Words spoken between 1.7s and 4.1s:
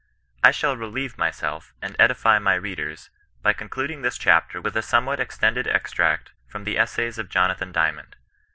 and edify my readers, by con cluding